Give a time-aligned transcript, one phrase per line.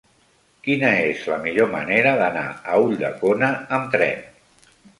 [0.67, 4.29] Quina és la millor manera d'anar a Ulldecona amb tren?